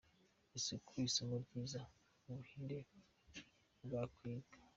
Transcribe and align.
Isuku, 0.57 0.91
isomo 1.07 1.35
ryiza 1.43 1.81
u 2.27 2.31
Buhinde 2.35 2.77
bwakwiga. 3.83 4.51